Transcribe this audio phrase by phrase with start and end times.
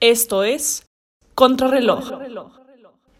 [0.00, 0.86] Esto es
[1.34, 2.10] Contrarreloj,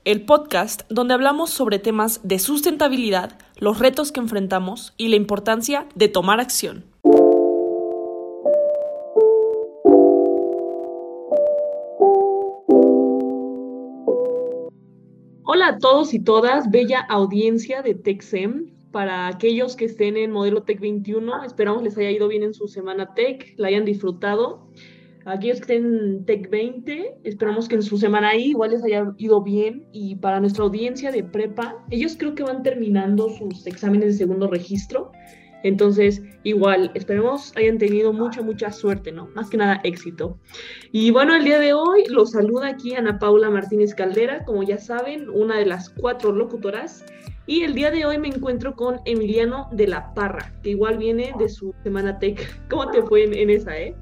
[0.07, 5.87] el podcast donde hablamos sobre temas de sustentabilidad, los retos que enfrentamos y la importancia
[5.95, 6.87] de tomar acción.
[15.45, 18.71] Hola a todos y todas, bella audiencia de TechSem.
[18.91, 22.69] Para aquellos que estén en modelo Tech 21, esperamos les haya ido bien en su
[22.69, 24.71] semana Tech, la hayan disfrutado
[25.27, 29.43] aquellos que estén Tech 20, esperamos que en su semana ahí igual les haya ido
[29.43, 29.87] bien.
[29.93, 34.49] Y para nuestra audiencia de prepa, ellos creo que van terminando sus exámenes de segundo
[34.49, 35.13] registro.
[35.63, 39.29] Entonces, igual, esperemos hayan tenido mucha, mucha suerte, ¿no?
[39.35, 40.39] Más que nada éxito.
[40.91, 44.79] Y bueno, el día de hoy los saluda aquí Ana Paula Martínez Caldera, como ya
[44.79, 47.05] saben, una de las cuatro locutoras.
[47.47, 51.35] Y el día de hoy me encuentro con Emiliano de la Parra, que igual viene
[51.39, 52.67] de su semana tech.
[52.71, 53.95] ¿Cómo te fue en, en esa, eh?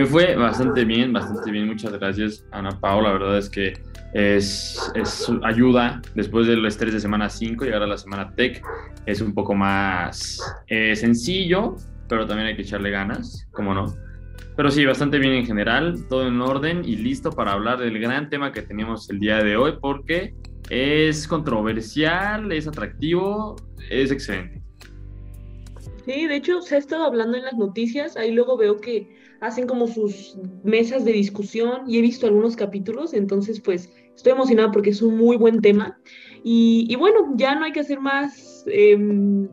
[0.00, 1.66] Me fue bastante bien, bastante bien.
[1.66, 3.08] Muchas gracias, Ana Paula.
[3.08, 3.74] La verdad es que
[4.14, 4.90] es,
[5.42, 8.62] ayuda después del estrés de semana 5 llegar a la semana tech.
[9.04, 11.76] Es un poco más eh, sencillo,
[12.08, 13.94] pero también hay que echarle ganas, como no.
[14.56, 18.30] Pero sí, bastante bien en general, todo en orden y listo para hablar del gran
[18.30, 20.34] tema que teníamos el día de hoy, porque
[20.70, 23.54] es controversial, es atractivo,
[23.90, 24.62] es excelente.
[26.06, 29.66] Sí, de hecho se ha estado hablando en las noticias, ahí luego veo que hacen
[29.66, 34.90] como sus mesas de discusión y he visto algunos capítulos, entonces pues estoy emocionada porque
[34.90, 35.98] es un muy buen tema.
[36.42, 39.48] Y, bueno, ya no hay que hacer más, em,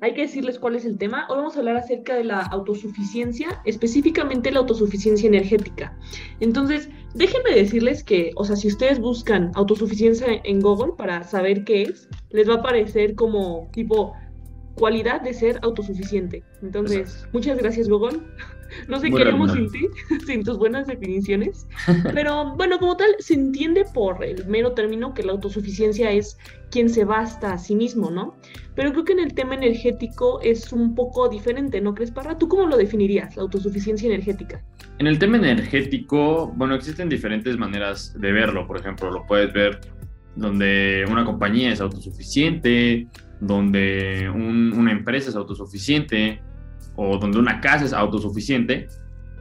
[0.00, 1.26] hay que decirles cuál es el tema.
[1.28, 5.96] Hoy vamos a hablar acerca de la autosuficiencia, específicamente la autosuficiencia energética.
[6.38, 11.82] Entonces, déjenme decirles que, o sea, si ustedes buscan autosuficiencia en Google para saber qué
[11.82, 14.14] es, les va a aparecer como tipo
[14.74, 16.42] cualidad de ser autosuficiente.
[16.62, 18.20] Entonces, muchas gracias Google
[18.88, 19.88] no sé qué haríamos sin ti,
[20.26, 21.66] sin tus buenas definiciones.
[22.14, 26.38] Pero bueno, como tal, se entiende por el mero término que la autosuficiencia es
[26.70, 28.36] quien se basta a sí mismo, ¿no?
[28.74, 32.38] Pero creo que en el tema energético es un poco diferente, ¿no crees, Parra?
[32.38, 34.62] ¿Tú cómo lo definirías, la autosuficiencia energética?
[34.98, 38.66] En el tema energético, bueno, existen diferentes maneras de verlo.
[38.66, 39.80] Por ejemplo, lo puedes ver
[40.36, 43.08] donde una compañía es autosuficiente,
[43.40, 46.42] donde una empresa es autosuficiente,
[46.96, 48.88] o donde una casa es autosuficiente,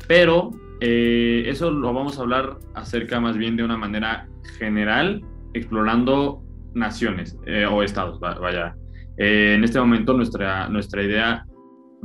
[0.07, 4.27] pero eh, eso lo vamos a hablar acerca más bien de una manera
[4.57, 5.21] general,
[5.53, 6.41] explorando
[6.73, 8.75] naciones eh, o estados, vaya.
[9.17, 11.45] Eh, en este momento nuestra, nuestra idea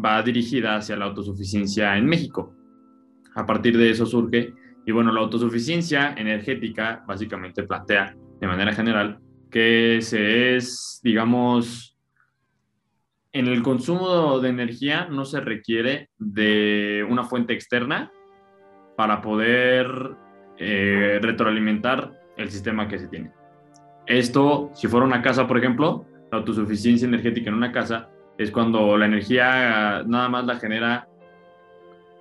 [0.05, 2.53] va dirigida hacia la autosuficiencia en México.
[3.37, 4.53] A partir de eso surge,
[4.87, 9.21] y bueno, la autosuficiencia energética básicamente plantea de manera general
[9.55, 11.97] que se es, digamos,
[13.33, 18.11] en el consumo de energía no se requiere de una fuente externa
[18.97, 20.17] para poder
[20.59, 23.31] eh, retroalimentar el sistema que se tiene.
[24.07, 28.99] Esto, si fuera una casa, por ejemplo, la autosuficiencia energética en una casa es cuando
[28.99, 31.07] la energía nada más la genera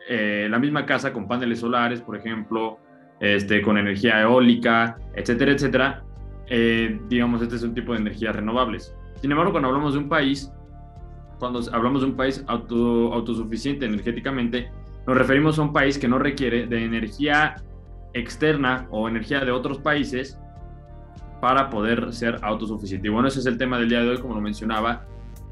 [0.07, 2.77] eh, la misma casa con paneles solares, por ejemplo,
[3.19, 6.03] este, con energía eólica, etcétera, etcétera.
[6.47, 8.95] Eh, digamos, este es un tipo de energías renovables.
[9.21, 10.51] Sin embargo, cuando hablamos de un país,
[11.39, 14.71] cuando hablamos de un país auto, autosuficiente energéticamente,
[15.07, 17.55] nos referimos a un país que no requiere de energía
[18.13, 20.39] externa o energía de otros países
[21.41, 23.07] para poder ser autosuficiente.
[23.07, 25.05] Y bueno, ese es el tema del día de hoy, como lo mencionaba.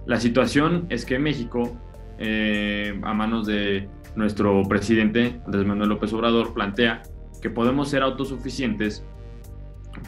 [0.06, 1.78] La situación es que México,
[2.18, 7.02] eh, a manos de nuestro presidente Andrés Manuel López Obrador, plantea
[7.42, 9.06] que podemos ser autosuficientes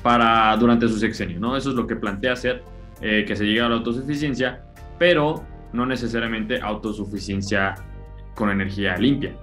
[0.02, 1.56] para durante su sexenio, ¿no?
[1.56, 2.64] Eso es lo que plantea hacer,
[3.02, 4.64] eh, que se llegue a la autosuficiencia,
[4.98, 5.44] pero
[5.74, 7.76] no necesariamente autosuficiencia
[8.36, 9.36] con energía limpia.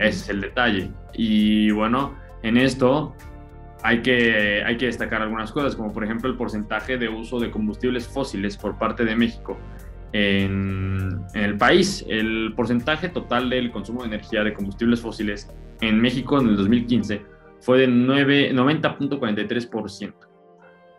[0.00, 0.90] es el detalle.
[1.14, 3.14] Y bueno, en esto
[3.82, 7.52] hay que, hay que destacar algunas cosas, como por ejemplo el porcentaje de uso de
[7.52, 9.56] combustibles fósiles por parte de México
[10.12, 12.04] en, el país.
[12.08, 17.22] El porcentaje total del consumo de energía de combustibles fósiles en México en el 2015
[17.66, 20.14] fue de 90.43%.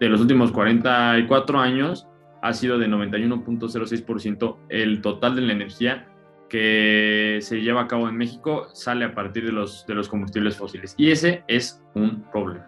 [0.02, 2.06] De los últimos 44 años,
[2.42, 4.58] ha sido de 91.06%.
[4.68, 6.10] El total de la energía
[6.50, 10.58] que se lleva a cabo en México sale a partir de los, de los combustibles
[10.58, 10.94] fósiles.
[10.98, 12.68] Y ese es un problema.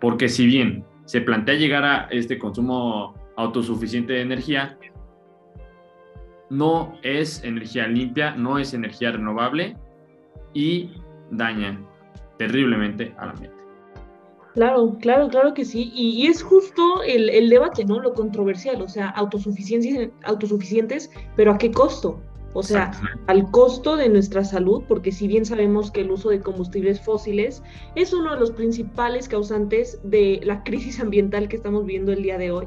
[0.00, 4.78] Porque si bien se plantea llegar a este consumo autosuficiente de energía,
[6.48, 9.76] no es energía limpia, no es energía renovable
[10.54, 10.92] y
[11.32, 11.76] daña
[12.38, 13.62] terriblemente a la mente.
[14.54, 15.90] Claro, claro, claro que sí.
[15.94, 18.00] Y, es justo el, el, debate, ¿no?
[18.00, 22.20] Lo controversial, o sea, autosuficiencias, autosuficientes, pero ¿a qué costo?
[22.54, 22.92] o sea,
[23.26, 27.62] al costo de nuestra salud, porque si bien sabemos que el uso de combustibles fósiles
[27.94, 32.38] es uno de los principales causantes de la crisis ambiental que estamos viendo el día
[32.38, 32.66] de hoy.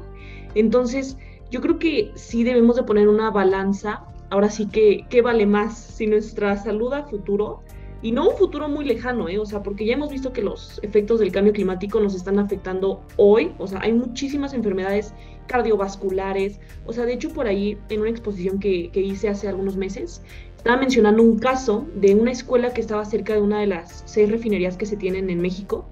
[0.54, 1.16] Entonces,
[1.50, 5.76] yo creo que sí debemos de poner una balanza, ahora sí que, ¿qué vale más?
[5.76, 7.62] Si nuestra salud a futuro,
[8.02, 9.38] y no un futuro muy lejano, ¿eh?
[9.38, 13.02] o sea, porque ya hemos visto que los efectos del cambio climático nos están afectando
[13.16, 15.14] hoy, o sea, hay muchísimas enfermedades
[15.46, 16.60] cardiovasculares.
[16.84, 20.22] O sea, de hecho, por ahí, en una exposición que, hice hace algunos meses,
[20.56, 24.30] estaba mencionando un caso de una escuela que estaba cerca de una de las seis
[24.30, 25.86] refinerías que se tienen en México.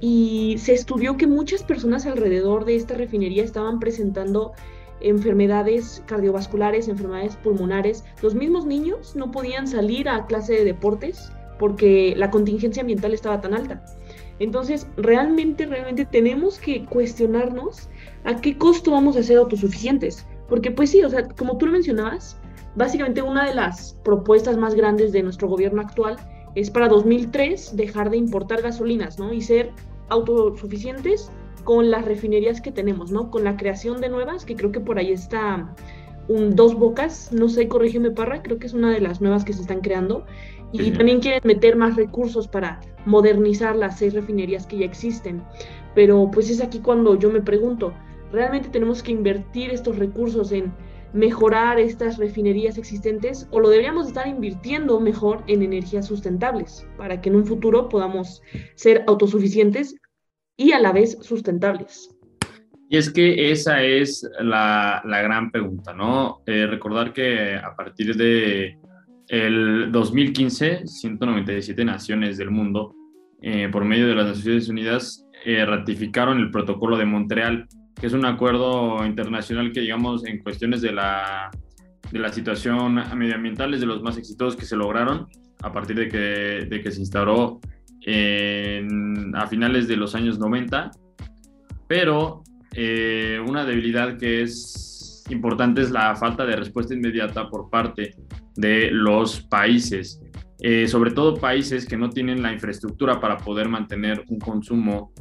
[0.00, 4.52] Y se estudió que muchas personas alrededor de esta refinería estaban presentando
[5.08, 8.04] enfermedades cardiovasculares, enfermedades pulmonares.
[8.22, 13.40] Los mismos niños no podían salir a clase de deportes porque la contingencia ambiental estaba
[13.40, 13.84] tan alta.
[14.38, 17.88] Entonces, realmente, realmente tenemos que cuestionarnos
[18.24, 20.26] a qué costo vamos a ser autosuficientes.
[20.48, 22.36] Porque pues sí, o sea, como tú lo mencionabas,
[22.74, 26.16] básicamente una de las propuestas más grandes de nuestro gobierno actual
[26.54, 29.32] es para 2003 dejar de importar gasolinas, ¿no?
[29.32, 29.70] Y ser
[30.08, 31.30] autosuficientes
[31.64, 33.30] con las refinerías que tenemos, ¿no?
[33.30, 35.74] Con la creación de nuevas, que creo que por ahí está
[36.28, 39.52] un Dos Bocas, no sé, corrígeme Parra, creo que es una de las nuevas que
[39.52, 40.24] se están creando.
[40.72, 45.42] Y también quieren meter más recursos para modernizar las seis refinerías que ya existen.
[45.94, 47.92] Pero pues es aquí cuando yo me pregunto,
[48.32, 50.72] ¿realmente tenemos que invertir estos recursos en
[51.12, 57.28] mejorar estas refinerías existentes o lo deberíamos estar invirtiendo mejor en energías sustentables para que
[57.28, 58.42] en un futuro podamos
[58.74, 59.94] ser autosuficientes
[60.56, 62.10] y a la vez sustentables?
[62.88, 66.42] Y es que esa es la, la gran pregunta, ¿no?
[66.46, 68.78] Eh, recordar que a partir de
[69.28, 72.94] el 2015, 197 naciones del mundo,
[73.42, 77.66] eh, por medio de las Naciones Unidas, eh, ratificaron el Protocolo de Montreal,
[77.98, 81.50] que es un acuerdo internacional que, digamos, en cuestiones de la,
[82.12, 85.26] de la situación medioambiental es de los más exitosos que se lograron
[85.62, 87.60] a partir de que, de que se instauró
[88.06, 90.90] a finales de los años 90,
[91.86, 92.42] pero
[92.74, 98.14] eh, una debilidad que es importante es la falta de respuesta inmediata por parte
[98.56, 100.20] de los países,
[100.60, 105.12] eh, sobre todo países que no tienen la infraestructura para poder mantener un consumo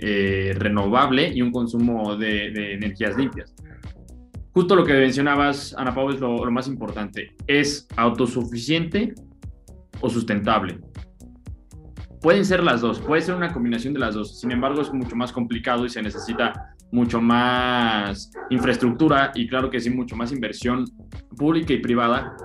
[0.00, 3.54] eh, renovable y un consumo de, energías limpias.
[4.52, 7.34] Justo lo que mencionabas, Ana Pau, es lo, más importante.
[7.46, 9.14] ¿Es autosuficiente
[10.00, 10.78] o sustentable?
[12.28, 14.38] Pueden ser las dos, puede ser una combinación de las dos.
[14.38, 19.80] Sin embargo, es mucho más complicado y se necesita mucho más infraestructura y claro que
[19.80, 20.84] sí, mucho más inversión
[21.38, 22.36] pública y privada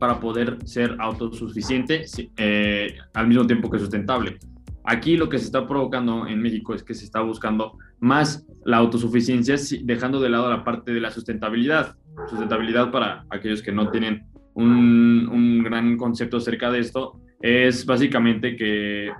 [0.00, 2.04] para poder ser autosuficiente
[2.36, 4.40] eh, al mismo tiempo que sustentable.
[4.82, 8.78] Aquí lo que se está provocando en México es que se está buscando más la
[8.78, 9.54] autosuficiencia,
[9.84, 11.94] dejando de lado la parte de la sustentabilidad.
[12.28, 18.56] Sustentabilidad para aquellos que no tienen un, un gran concepto acerca de esto es básicamente
[18.56, 19.10] que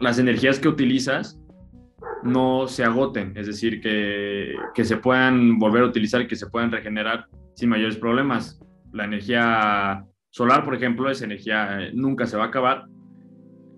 [0.00, 1.38] las energías que utilizas
[2.22, 6.72] no se agoten, es decir, que, que, se puedan volver a utilizar que se puedan
[6.72, 8.60] regenerar sin mayores problemas.
[8.92, 12.86] La energía solar, por ejemplo, es energía, eh, nunca se va a acabar.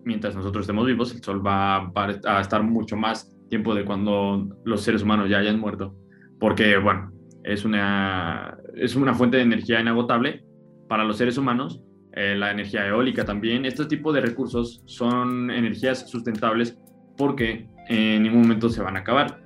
[0.05, 4.81] Mientras nosotros estemos vivos, el sol va, a estar mucho más tiempo de cuando los
[4.83, 5.97] seres humanos ya hayan muerto.
[6.39, 10.45] Porque, bueno, es una, es una fuente de energía inagotable
[10.89, 11.83] para los seres humanos.
[12.17, 13.67] Eh, la energía eólica también.
[13.67, 16.79] Este tipo de recursos son energías sustentables
[17.15, 19.44] porque en ningún momento se van a acabar.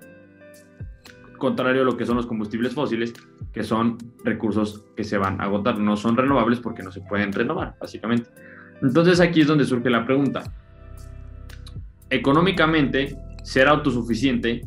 [1.36, 3.12] Contrario a lo que son los combustibles fósiles,
[3.52, 7.32] que son recursos que se van a agotar, no son renovables porque no se pueden
[7.32, 8.30] renovar, básicamente.
[8.80, 10.44] Entonces aquí es donde surge la pregunta.
[12.08, 14.64] Económicamente, ser autosuficiente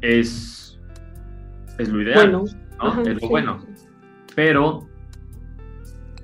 [0.00, 0.80] es,
[1.78, 2.44] es lo ideal, ¿no?
[2.44, 3.64] es lo bueno.
[4.34, 4.88] Pero,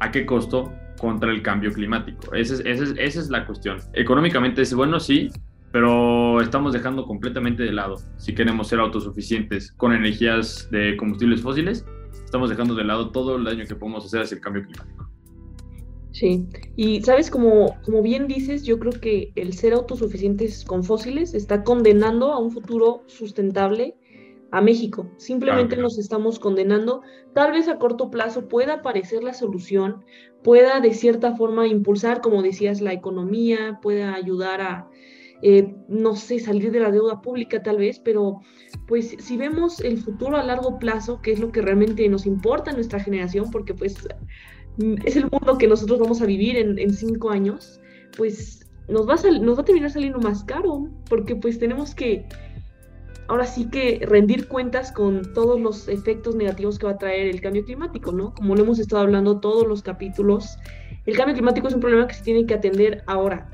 [0.00, 2.34] ¿a qué costo contra el cambio climático?
[2.34, 3.78] Esa es, esa es, es la cuestión.
[3.94, 5.30] Económicamente es bueno, sí,
[5.72, 11.86] pero estamos dejando completamente de lado, si queremos ser autosuficientes con energías de combustibles fósiles,
[12.24, 15.08] estamos dejando de lado todo el daño que podemos hacer hacia el cambio climático.
[16.12, 21.34] Sí, y sabes, como, como bien dices, yo creo que el ser autosuficientes con fósiles
[21.34, 23.94] está condenando a un futuro sustentable
[24.52, 25.10] a México.
[25.16, 27.02] Simplemente nos estamos condenando.
[27.34, 30.04] Tal vez a corto plazo pueda aparecer la solución,
[30.42, 34.88] pueda de cierta forma impulsar, como decías, la economía, pueda ayudar a,
[35.42, 38.40] eh, no sé, salir de la deuda pública tal vez, pero
[38.86, 42.70] pues si vemos el futuro a largo plazo, que es lo que realmente nos importa
[42.70, 44.08] a nuestra generación, porque pues
[44.78, 47.80] mm, es el mundo que nosotros vamos a vivir en, cinco años,
[48.16, 52.26] pues nos va, a nos va a terminar saliendo más caro, porque pues tenemos que
[53.30, 57.40] ahora sí que rendir cuentas con todos los efectos negativos que va a traer el
[57.40, 58.34] cambio climático, ¿no?
[58.34, 60.58] Como lo hemos estado hablando todos los capítulos,
[61.06, 63.48] el cambio climático es un problema que se tiene que atender ahora.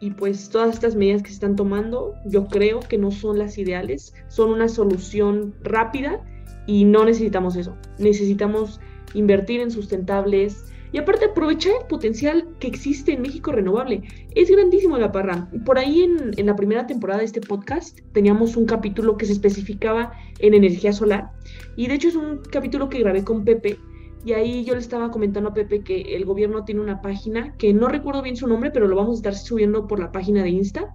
[0.00, 3.58] Y pues todas estas medidas que se están tomando, yo creo que no son las
[3.58, 6.24] ideales, son una solución rápida
[6.66, 7.76] y no necesitamos eso.
[7.98, 8.80] Necesitamos
[9.12, 14.02] invertir en sustentables, y aparte aprovechar el potencial que existe en México renovable.
[14.34, 15.48] Es grandísimo la parra.
[15.64, 19.32] Por ahí en, en, la primera temporada de este podcast teníamos un capítulo que se
[19.32, 21.30] especificaba en energía solar.
[21.76, 23.78] Y de hecho es un capítulo que grabé con Pepe.
[24.24, 27.72] Y ahí yo le estaba comentando a Pepe que el gobierno tiene una página, que
[27.72, 30.50] no recuerdo bien su nombre, pero lo vamos a estar subiendo por la página de
[30.50, 30.94] Insta,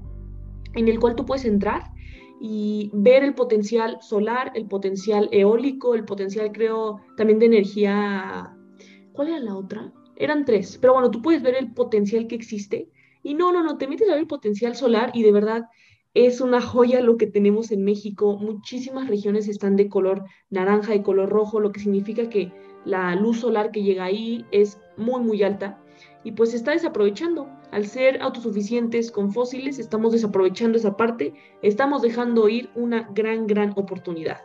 [0.73, 1.91] en el cual tú puedes entrar
[2.39, 8.55] y ver el potencial solar, el potencial eólico, el potencial creo también de energía
[9.15, 9.93] ¿Cuál era la otra?
[10.17, 12.89] Eran tres, pero bueno, tú puedes ver el potencial que existe.
[13.23, 15.69] Y no, no, no, te metes a ver el potencial solar y de verdad
[16.13, 18.37] es una joya lo que tenemos en México.
[18.37, 22.51] Muchísimas regiones están de color naranja y color rojo, lo que significa que
[22.83, 25.81] la luz solar que llega ahí es muy, muy alta
[26.23, 27.49] y pues se está desaprovechando.
[27.71, 33.71] Al ser autosuficientes con fósiles, estamos desaprovechando esa parte, estamos dejando ir una gran, gran
[33.75, 34.41] oportunidad.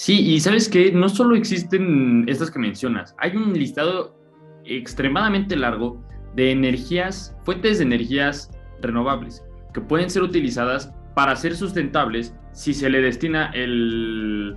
[0.00, 4.16] Sí, y sabes que no solo existen estas que mencionas, hay un listado
[4.64, 6.00] extremadamente largo
[6.36, 8.48] de energías, fuentes de energías
[8.80, 14.56] renovables que pueden ser utilizadas para ser sustentables si se le destina el,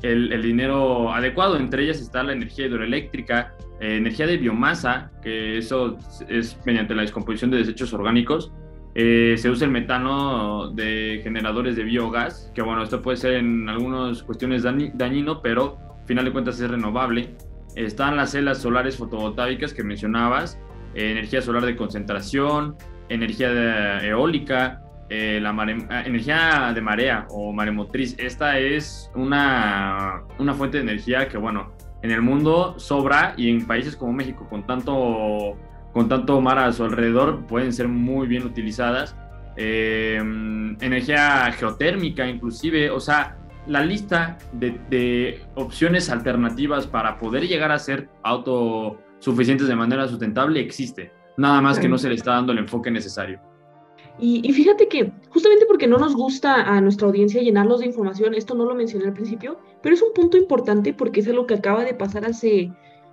[0.00, 1.58] el, dinero adecuado.
[1.58, 5.98] Entre ellas está la energía hidroeléctrica, eh, energía de biomasa, que eso
[6.30, 8.52] es mediante la descomposición de desechos orgánicos,
[9.00, 13.68] eh, se usa el metano de generadores de biogás, que bueno, esto puede ser en
[13.68, 17.36] algunas cuestiones dañino, pero al final de cuentas es renovable.
[17.76, 20.58] Están las celdas solares fotovoltaicas que mencionabas,
[20.96, 22.74] eh, energía solar de concentración,
[23.08, 28.16] energía eólica, eh, la ah, energía de marea o maremotriz.
[28.18, 33.64] Esta es una, una fuente de energía que, bueno, en el mundo sobra y en
[33.64, 35.56] países como México, con tanto
[35.98, 39.16] con tanto mar a su alrededor pueden ser muy bien utilizadas.
[39.56, 40.14] Eh,
[40.80, 43.36] energía geotérmica inclusive, o sea,
[43.66, 51.10] la lista de, opciones alternativas para poder llegar a ser autosuficientes de manera sustentable existe,
[51.36, 53.40] nada más que no se le está dando el enfoque necesario.
[54.20, 58.34] Y, y, fíjate que justamente porque no nos gusta a nuestra audiencia llenarlos de información,
[58.34, 61.54] esto no lo mencioné al principio, pero es un punto importante porque es algo que
[61.54, 62.70] acaba de pasar hace,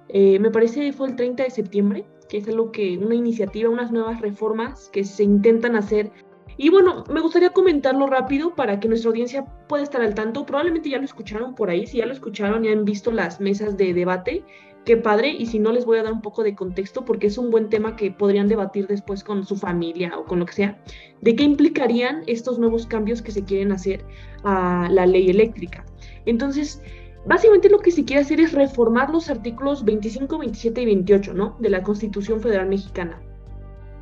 [0.09, 3.91] eh, me parece fue el 30 de septiembre, que es algo que, una iniciativa, unas
[3.91, 6.11] nuevas reformas que se intentan hacer.
[6.57, 10.45] Y bueno, me gustaría comentarlo rápido para que nuestra audiencia pueda estar al tanto.
[10.45, 13.75] Probablemente ya lo escucharon por ahí, si ya lo escucharon y han visto las mesas
[13.75, 14.43] de debate,
[14.85, 15.29] qué padre.
[15.29, 17.69] Y si no, les voy a dar un poco de contexto porque es un buen
[17.69, 20.81] tema que podrían debatir después con su familia o con lo que sea,
[21.21, 24.05] de qué implicarían estos nuevos cambios que se quieren hacer
[24.43, 25.85] a la ley eléctrica.
[26.25, 26.81] Entonces,
[27.25, 31.55] básicamente lo que se quiere hacer es reformar los artículos 25, 27 y 28 ¿no?
[31.59, 33.19] de la Constitución Federal Mexicana.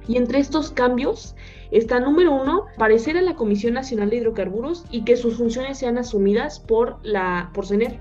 [0.08, 1.36] Y entre estos cambios
[1.72, 5.98] está, número uno, parecer a la Comisión Nacional de Hidrocarburos y que sus funciones sean
[5.98, 8.00] asumidas por la por CENER.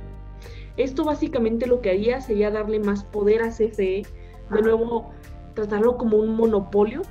[0.77, 4.03] Esto básicamente lo que haría sería darle más poder a CFE,
[4.51, 5.11] de nuevo
[5.55, 7.03] tratarlo como un monopolio.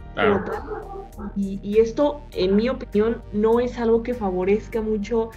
[1.35, 5.29] Y, y, esto, en mi opinión, no es algo que favorezca mucho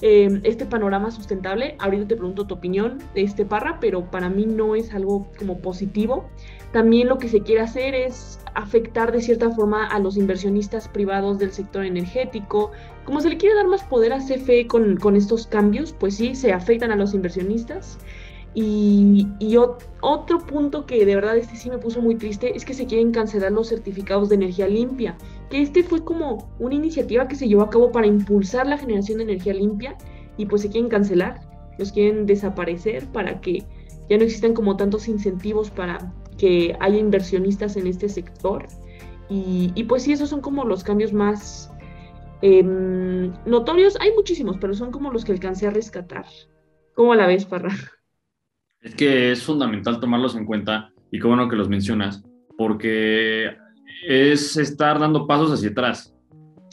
[0.00, 1.74] Em, este panorama sustentable.
[1.80, 5.58] Ahorita te pregunto tu opinión de este parra, pero para mí no es algo como
[5.58, 6.28] positivo.
[6.72, 11.38] También lo que se quiere hacer es afectar de cierta forma a los inversionistas privados
[11.38, 12.70] del sector energético.
[13.04, 16.36] Como se le quiere dar más poder a CFE con, con estos cambios, pues sí,
[16.36, 17.98] se afectan a los inversionistas.
[18.60, 19.26] Y,
[20.00, 23.12] otro punto que de verdad este sí me puso muy triste es que se quieren
[23.12, 25.16] cancelar los certificados de energía limpia,
[25.50, 29.18] que este fue como una iniciativa que se llevó a cabo para impulsar la generación
[29.18, 29.96] de energía limpia
[30.36, 31.40] y pues se quieren cancelar,
[31.78, 33.64] los quieren desaparecer para que
[34.08, 38.66] ya no existan como tantos incentivos para que haya inversionistas en este sector.
[39.30, 41.70] Y, pues sí, esos son como los cambios más
[42.40, 43.98] em, notorios.
[44.00, 46.24] Hay muchísimos, pero son como los que alcancé a rescatar.
[46.94, 47.74] ¿Cómo la ves, Parra?
[48.80, 52.22] Es que es fundamental tomarlos en cuenta y qué bueno que los mencionas,
[52.56, 53.54] porque
[54.06, 56.14] es estar dando pasos hacia atrás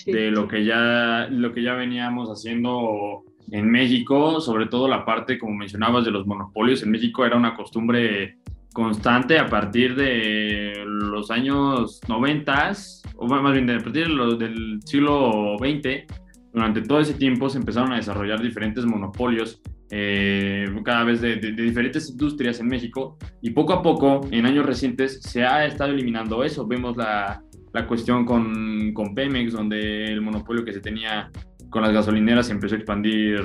[0.06, 5.38] de lo que, ya, lo que ya veníamos haciendo en México, sobre todo la parte,
[5.38, 6.84] como mencionabas, de los monopolios.
[6.84, 8.38] En México era una costumbre
[8.74, 12.72] constante a partir de los años 90,
[13.16, 16.06] o más bien a partir del siglo XX,
[16.54, 19.62] durante todo ese tiempo se empezaron a desarrollar diferentes monopolios
[19.92, 23.18] eh, cada vez de, diferentes industrias en México.
[23.42, 26.66] Y poco a poco, en años recientes, se ha estado eliminando eso.
[26.66, 27.42] Vemos la,
[27.74, 31.32] la cuestión con, con, Pemex, donde el monopolio que se tenía
[31.70, 33.42] con las gasolineras se empezó a expandir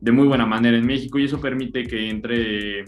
[0.00, 1.18] de muy buena manera en México.
[1.18, 2.84] Y eso permite que entre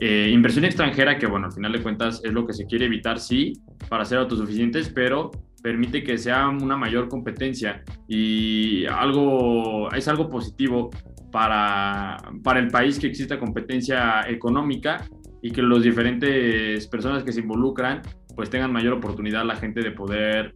[0.00, 3.18] eh, inversión extranjera, que bueno, al final de cuentas es lo que se quiere evitar,
[3.18, 3.54] sí,
[3.88, 5.30] para ser autosuficientes, pero
[5.62, 7.82] permite que sea una mayor competencia.
[8.06, 10.90] Y algo, es algo positivo
[11.34, 15.04] para, para el país que exista competencia económica
[15.42, 18.02] y que los diferentes personas que se involucran
[18.36, 20.54] pues tengan mayor oportunidad la gente de poder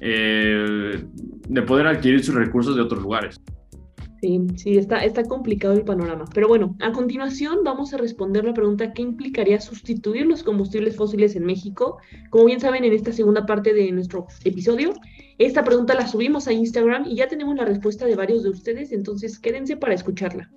[0.00, 1.04] eh,
[1.50, 3.42] de poder adquirir sus recursos de otros lugares.
[4.20, 6.24] Sí, sí, está, está complicado el panorama.
[6.32, 11.36] Pero bueno, a continuación vamos a responder la pregunta ¿qué implicaría sustituir los combustibles fósiles
[11.36, 11.98] en México?
[12.30, 14.94] Como bien saben, en esta segunda parte de nuestro episodio,
[15.38, 18.90] esta pregunta la subimos a Instagram y ya tenemos la respuesta de varios de ustedes,
[18.92, 20.50] entonces quédense para escucharla.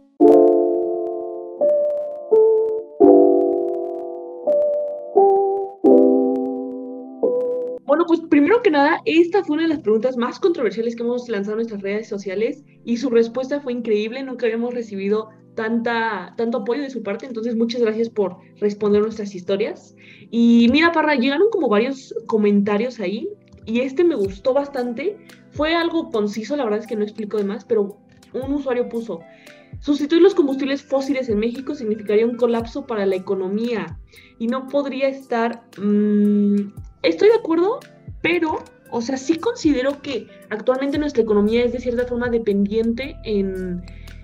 [8.10, 11.54] Pues primero que nada, esta fue una de las preguntas más controversiales que hemos lanzado
[11.54, 14.24] en nuestras redes sociales y su respuesta fue increíble.
[14.24, 19.36] Nunca habíamos recibido tanta, tanto apoyo de su parte, entonces muchas gracias por responder nuestras
[19.36, 19.96] historias.
[20.32, 23.30] Y mira, Parra, llegaron como varios comentarios ahí
[23.68, 25.16] y este me gustó bastante.
[25.52, 28.00] Fue algo conciso, la verdad es que no explico de más, pero
[28.34, 29.20] un usuario puso,
[29.82, 34.00] sustituir los combustibles fósiles en México significaría un colapso para la economía
[34.40, 36.72] y no podría estar mm,
[37.04, 37.80] estoy de acuerdo,
[38.22, 43.84] pero, o sea, sí considero que actualmente nuestra economía es de cierta forma dependiente en,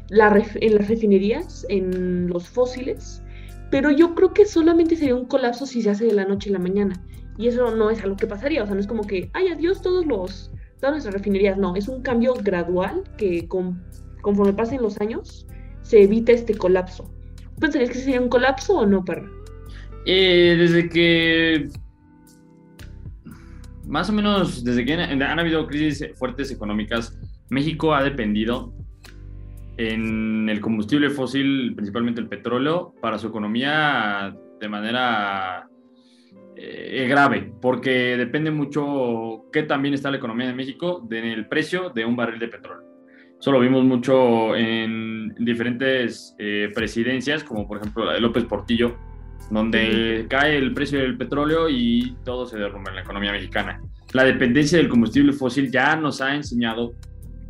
[0.10, 3.22] la en las refinerías, en los fósiles,
[3.72, 6.54] pero yo creo que solamente sería un colapso si se hace de la noche a
[6.54, 7.02] la mañana.
[7.38, 9.82] Y eso no es algo que pasaría, o sea, no es como que, ay, adiós
[9.82, 15.46] todos los, todas nuestras refinerías, no, es un cambio gradual que conforme pasen los años
[15.82, 17.12] se evita este colapso.
[17.60, 19.30] ¿Pensarías que sería un colapso o no, perra?
[20.06, 21.70] Eh, desde que
[23.88, 27.18] más o menos desde que han, habido crisis fuertes económicas,
[27.50, 28.74] México ha dependido
[29.78, 35.68] en el combustible fósil, principalmente el petróleo, para su economía de manera
[36.56, 42.06] eh, grave, porque depende mucho qué también está la economía de México del precio de
[42.06, 42.86] un barril de petróleo.
[43.40, 48.96] Eso lo vimos mucho en diferentes eh, presidencias, como por ejemplo López Portillo,
[49.50, 53.82] donde cae el precio del petróleo y todo se derrumba en la economía mexicana.
[54.14, 56.94] La dependencia del combustible fósil ya nos ha enseñado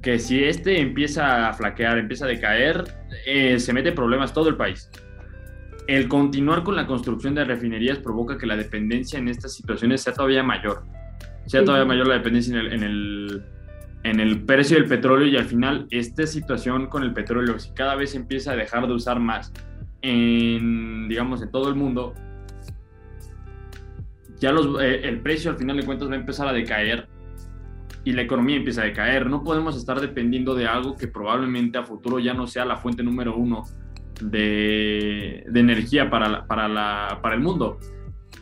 [0.01, 2.83] que si este empieza a flaquear, empieza a decaer,
[3.25, 4.89] eh, se mete problemas todo el país.
[5.87, 10.13] El continuar con la construcción de refinerías provoca que la dependencia en estas situaciones sea
[10.13, 10.83] todavía mayor.
[11.45, 13.43] Sea todavía mayor la dependencia en el, en el,
[14.03, 17.95] en el precio del petróleo y al final esta situación con el petróleo, si cada
[17.95, 19.51] vez empieza a dejar de usar más,
[20.05, 22.13] en, digamos, en todo el mundo,
[24.39, 27.07] ya eh, el precio al final de cuentas va a empezar a decaer
[28.03, 29.27] y la economía empieza a decaer.
[29.27, 33.01] No podemos estar dependiendo de algo que probablemente a futuro ya no sea la fuente
[33.01, 33.63] número uno
[34.21, 37.79] de, de energía para, para, la, para el mundo.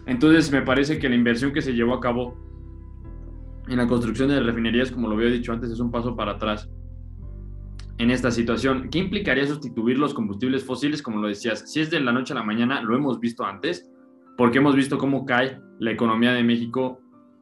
[0.06, 2.38] Entonces me parece que la inversión que se llevó a cabo
[3.70, 6.70] en la construcción de refinerías, como lo había dicho antes, es un paso para atrás
[7.98, 8.90] en esta situación.
[8.90, 11.72] ¿Qué implicaría sustituir los combustibles fósiles, como lo decías?
[11.72, 13.90] Si es de la noche a la mañana, lo hemos visto antes,
[14.38, 17.00] porque hemos visto cómo cae la economía de México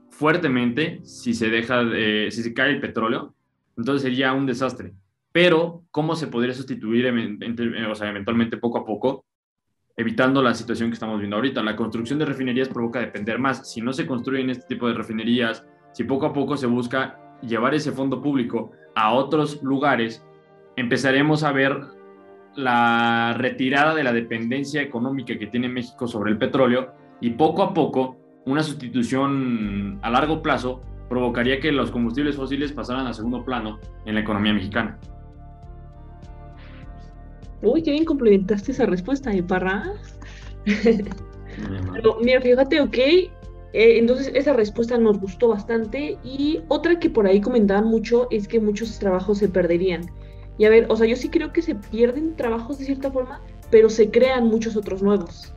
[0.09, 1.83] fuertemente si se deja,
[2.29, 3.33] si se cae el petróleo,
[3.77, 4.93] entonces sería un desastre.
[5.31, 7.05] Pero, ¿cómo se podría sustituir
[7.89, 9.23] o sea, eventualmente poco a poco,
[9.95, 11.63] evitando la situación que estamos viendo ahorita?
[11.63, 13.71] La construcción de refinerías provoca depender más.
[13.71, 17.73] Si no se construyen este tipo de refinerías, si poco a poco se busca llevar
[17.73, 20.25] ese fondo público a otros lugares,
[20.75, 21.77] empezaremos a ver
[22.55, 27.73] la retirada de la dependencia económica que tiene México sobre el petróleo y poco a
[27.73, 33.79] poco una sustitución a largo plazo provocaría que los combustibles fósiles pasaran a segundo plano
[34.05, 34.97] en la economía mexicana.
[37.61, 39.93] Uy, qué bien complementaste esa respuesta, ¿eh, Parra?
[41.93, 43.29] Pero mira, fíjate, ok, eh,
[43.73, 48.59] entonces esa respuesta nos gustó bastante y otra que por ahí comentaban mucho es que
[48.59, 50.09] muchos trabajos se perderían.
[50.61, 53.41] Y a ver, o sea, yo sí creo que se pierden trabajos de cierta forma,
[53.71, 55.55] pero se crean muchos otros nuevos.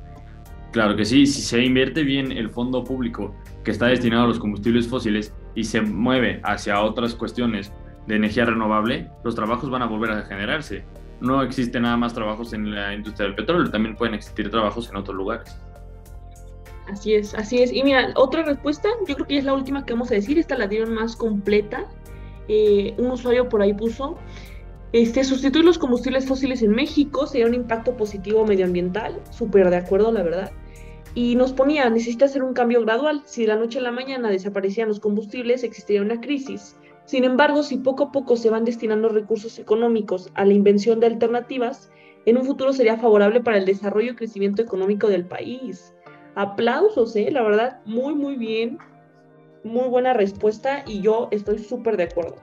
[0.72, 4.38] Claro que sí, si se invierte bien el fondo público que está destinado a los
[4.38, 7.70] combustibles fósiles y se mueve hacia otras cuestiones
[8.06, 10.86] de energía renovable, los trabajos van a volver a generarse.
[11.20, 14.96] No existen nada más trabajos en la industria del petróleo, también pueden existir trabajos en
[14.96, 15.54] otros lugares.
[16.90, 17.70] Así es, así es.
[17.70, 20.56] Y mira, otra respuesta, yo creo que es la última que vamos a decir, esta
[20.56, 21.90] la dieron más completa.
[22.48, 24.18] Eh, un usuario por ahí puso,
[24.94, 30.12] este, sustituir los combustibles fósiles en México sería un impacto positivo medioambiental, súper de acuerdo,
[30.12, 30.52] la verdad.
[31.16, 33.22] Y nos ponía, necesita hacer un cambio gradual.
[33.24, 36.76] Si de la noche a la mañana desaparecían los combustibles, existiría una crisis.
[37.06, 41.06] Sin embargo, si poco a poco se van destinando recursos económicos a la invención de
[41.06, 41.90] alternativas,
[42.24, 45.92] en un futuro sería favorable para el desarrollo y crecimiento económico del país.
[46.36, 47.32] Aplausos, ¿eh?
[47.32, 48.78] La verdad, muy, muy bien.
[49.64, 52.36] Muy buena respuesta y yo estoy súper de acuerdo.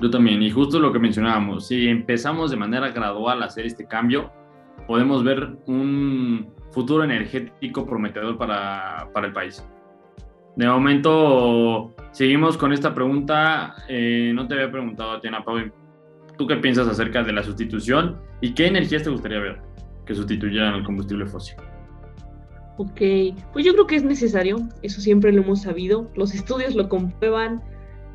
[0.00, 3.86] Yo también, y justo lo que mencionábamos, si empezamos de manera gradual a hacer este
[3.86, 4.30] cambio,
[4.86, 9.66] podemos ver un futuro energético prometedor para, para el país.
[10.56, 13.74] De momento, seguimos con esta pregunta.
[13.88, 15.58] Eh, no te había preguntado a ti, Ana Pau,
[16.36, 19.60] ¿tú qué piensas acerca de la sustitución y qué energías te gustaría ver
[20.04, 21.56] que sustituyeran el combustible fósil?
[22.78, 23.00] Ok,
[23.52, 27.62] pues yo creo que es necesario, eso siempre lo hemos sabido, los estudios lo comprueban.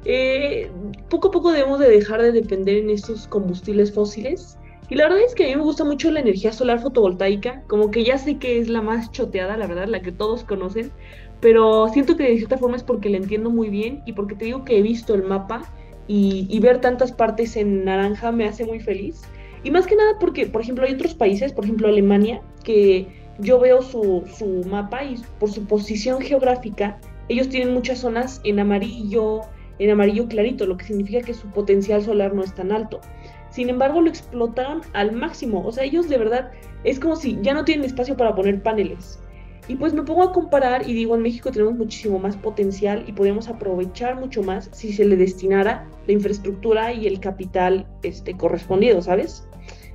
[0.05, 0.69] Eh,
[1.09, 4.57] poco a poco debemos de dejar de depender en estos combustibles fósiles.
[4.89, 7.91] Y la verdad es que a mí me gusta mucho la energía solar fotovoltaica, como
[7.91, 10.91] que ya sé que es la más choteada, la verdad, la que todos conocen,
[11.39, 14.45] pero siento que de cierta forma es porque la entiendo muy bien y porque te
[14.45, 15.61] digo que he visto el mapa
[16.07, 19.21] y, y ver tantas partes en naranja me hace muy feliz.
[19.63, 23.07] Y más que nada porque, por ejemplo, hay otros países, por ejemplo Alemania, que
[23.39, 28.59] yo veo su, su mapa y por su posición geográfica, ellos tienen muchas zonas en
[28.59, 29.41] amarillo,
[29.79, 33.01] en amarillo clarito, lo que significa que su potencial solar no es tan alto.
[33.49, 35.65] Sin embargo, lo explotaron al máximo.
[35.65, 36.51] O sea, ellos de verdad
[36.84, 39.19] es como si ya no tienen espacio para poner paneles.
[39.67, 43.12] Y pues me pongo a comparar y digo, en México tenemos muchísimo más potencial y
[43.12, 49.01] podemos aprovechar mucho más si se le destinara la infraestructura y el capital este, correspondido,
[49.01, 49.47] ¿sabes?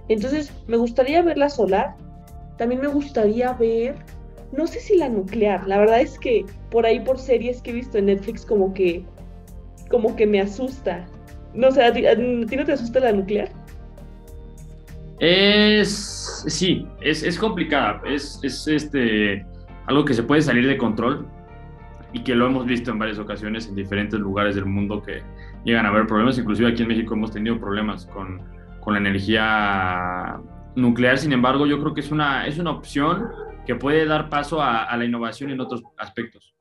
[0.09, 1.97] Entonces, me gustaría ver la solar,
[2.59, 3.97] también me gustaría ver,
[4.53, 7.75] no sé si la nuclear, la verdad es que por ahí por series que he
[7.75, 9.05] visto en Netflix como que,
[9.91, 11.07] como que me asusta.
[11.55, 13.51] No sé, ¿a ti, no te asusta la nuclear?
[15.19, 19.47] Es, sí, es, es complicada, es, es este,
[19.87, 21.27] algo que se puede salir de control
[22.13, 25.23] y que lo hemos visto en varias ocasiones en diferentes lugares del mundo que
[25.65, 28.43] llegan a haber problemas, inclusive aquí en México hemos tenido problemas con,
[28.81, 30.39] con la energía
[30.77, 33.29] nuclear, sin embargo, yo creo que es una, es una opción
[33.67, 36.55] que puede dar paso a, la innovación en otros aspectos.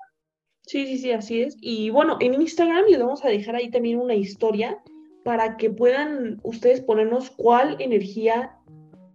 [0.68, 1.58] Sí, sí, sí, así es.
[1.62, 4.80] Y bueno, en Instagram les vamos a dejar ahí también una historia
[5.24, 8.58] para que puedan ustedes ponernos cuál energía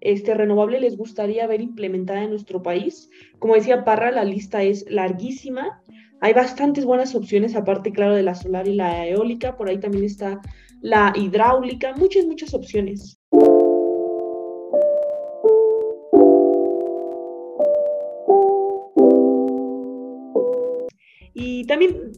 [0.01, 3.11] este, renovable les gustaría ver implementada en nuestro país.
[3.39, 5.83] Como decía Parra, la lista es larguísima.
[6.21, 9.57] Hay bastantes buenas opciones, aparte, claro, de la solar y la eólica.
[9.57, 10.41] Por ahí también está
[10.81, 13.19] la hidráulica, muchas, muchas opciones.
[21.71, 22.11] También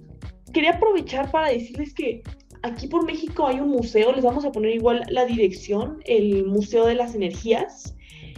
[0.54, 2.22] quería aprovechar para decirles que
[2.62, 6.86] aquí por México hay un museo, les vamos a poner igual la dirección, el Museo
[6.86, 7.94] de las Energías,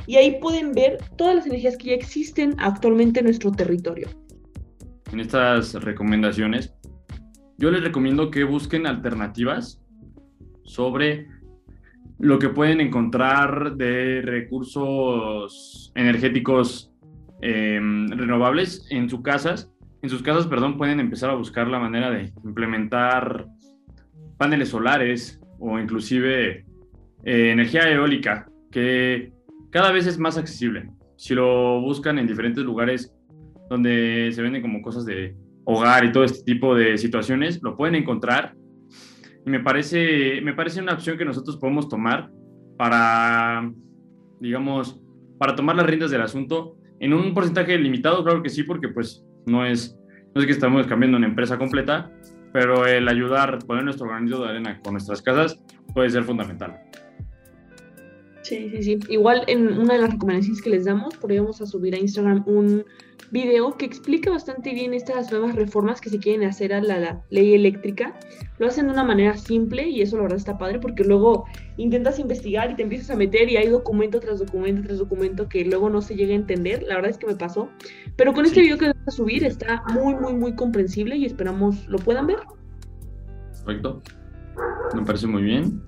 [0.08, 4.08] y ahí pueden ver todas las energías que ya existen actualmente en nuestro territorio.
[5.12, 6.74] En estas recomendaciones,
[7.58, 9.80] yo les recomiendo que busquen alternativas
[10.64, 11.28] sobre
[12.18, 16.92] lo que pueden encontrar de recursos energéticos
[17.40, 19.70] em, renovables en sus casas
[20.04, 23.46] en sus casas, perdón, pueden empezar a buscar la manera de implementar
[24.36, 26.66] paneles solares o inclusive
[27.24, 29.32] eh, energía eólica, que
[29.70, 30.90] cada vez es más accesible.
[31.16, 33.14] Si lo buscan en diferentes lugares
[33.70, 37.94] donde se venden como cosas de hogar y todo este tipo de situaciones, lo pueden
[37.94, 38.54] encontrar.
[39.46, 42.30] Y me parece, me parece una opción que nosotros podemos tomar
[42.76, 43.72] para,
[44.38, 45.00] digamos,
[45.38, 49.24] para tomar las riendas del asunto en un porcentaje limitado, claro que sí, porque pues
[49.46, 49.96] no es,
[50.34, 52.10] no es que estamos cambiando una empresa completa,
[52.52, 55.60] pero el ayudar, poner nuestro granito de arena con nuestras casas
[55.92, 56.80] puede ser fundamental.
[58.42, 58.98] Sí, sí, sí.
[59.08, 62.84] Igual en una de las recomendaciones que les damos, podríamos a subir a Instagram un
[63.34, 67.54] video que explica bastante bien estas nuevas reformas que se quieren hacer a la, ley
[67.54, 68.14] eléctrica.
[68.58, 71.44] Lo hacen de una manera simple y eso la verdad está padre porque luego
[71.76, 75.64] intentas investigar y te empiezas a meter y hay documento tras documento tras documento que
[75.64, 76.84] luego no se llega a entender.
[76.84, 77.68] La verdad es que me pasó.
[78.16, 81.88] Pero con este video que vamos a subir está muy, muy, muy comprensible y esperamos
[81.88, 82.38] lo puedan ver.
[83.64, 84.00] Perfecto.
[84.94, 85.82] Me parece muy bien.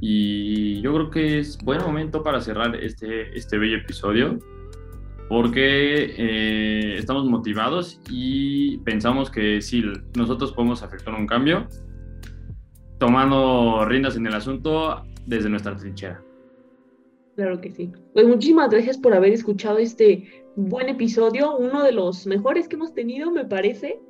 [0.00, 4.40] Y yo creo que es buen momento para cerrar este, este bello episodio
[5.30, 9.80] porque eh, estamos motivados y pensamos que sí,
[10.16, 11.68] nosotros podemos afectar un cambio
[12.98, 16.20] tomando riendas en el asunto desde nuestra trinchera.
[17.36, 17.92] Claro que sí.
[18.12, 22.92] Pues muchísimas gracias por haber escuchado este buen episodio, uno de los mejores que hemos
[22.92, 24.00] tenido, me parece,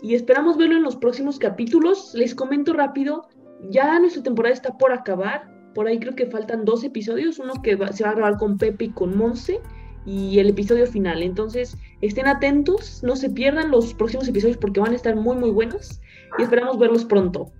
[0.00, 2.14] y esperamos verlo en los próximos capítulos.
[2.14, 3.28] Les comento rápido,
[3.68, 5.46] ya nuestra temporada está por acabar.
[5.74, 8.86] Por ahí creo que faltan dos episodios, uno que se va a grabar con Pepe
[8.86, 9.60] y con Monse
[10.06, 11.22] y el episodio final.
[11.22, 15.50] Entonces, estén atentos, no se pierdan los próximos episodios porque van a estar muy muy
[15.50, 16.00] buenos
[16.38, 17.52] y esperamos verlos pronto.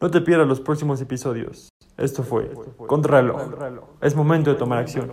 [0.00, 1.68] No te pierdas los próximos episodios.
[1.98, 2.50] Esto fue
[2.86, 3.40] Contrarreloj.
[4.00, 5.12] Es momento de tomar acción.